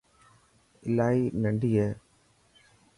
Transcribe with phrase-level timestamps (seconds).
[0.87, 1.89] الاهي ننڊو هي.